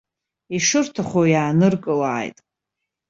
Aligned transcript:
Ишырҭаху 0.55 1.23
иааныркылааит! 1.33 2.37